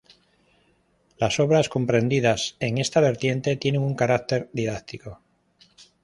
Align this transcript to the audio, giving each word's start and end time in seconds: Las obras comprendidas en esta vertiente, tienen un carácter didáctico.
Las 1.19 1.39
obras 1.39 1.69
comprendidas 1.69 2.55
en 2.59 2.79
esta 2.79 3.01
vertiente, 3.01 3.55
tienen 3.55 3.83
un 3.83 3.93
carácter 3.93 4.49
didáctico. 4.51 5.21